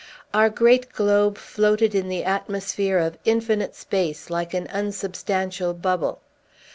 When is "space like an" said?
3.75-4.65